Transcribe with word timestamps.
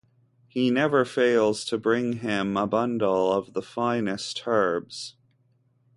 He 0.47 0.71
never 0.71 1.05
fails 1.05 1.63
to 1.65 1.77
bring 1.77 2.13
him 2.21 2.57
a 2.57 2.65
bundle 2.65 3.31
of 3.31 3.53
the 3.53 3.61
finest 3.61 4.47
herbs. 4.47 5.15